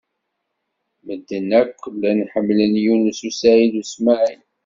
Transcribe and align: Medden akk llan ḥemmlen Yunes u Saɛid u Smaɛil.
Medden 1.05 1.49
akk 1.61 1.81
llan 1.93 2.19
ḥemmlen 2.31 2.73
Yunes 2.83 3.19
u 3.27 3.31
Saɛid 3.39 3.73
u 3.81 3.83
Smaɛil. 3.93 4.41